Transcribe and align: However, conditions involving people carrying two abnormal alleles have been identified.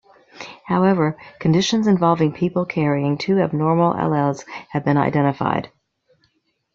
However, 0.65 1.15
conditions 1.39 1.85
involving 1.85 2.31
people 2.31 2.65
carrying 2.65 3.19
two 3.19 3.37
abnormal 3.39 3.93
alleles 3.93 4.43
have 4.71 4.83
been 4.83 4.97
identified. 4.97 5.69